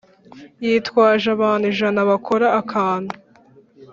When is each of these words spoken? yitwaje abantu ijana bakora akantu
yitwaje 0.65 1.27
abantu 1.35 1.65
ijana 1.73 1.99
bakora 2.09 2.47
akantu 2.61 3.13